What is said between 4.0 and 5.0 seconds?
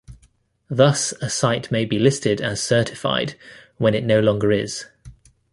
no longer is.